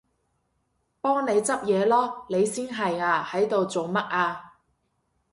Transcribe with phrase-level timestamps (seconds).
[0.99, 2.25] 幫你執嘢囉！
[2.27, 4.53] 你先係啊，喺度做乜啊？